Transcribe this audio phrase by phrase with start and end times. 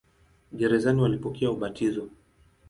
[0.51, 2.07] Gerezani walipokea ubatizo.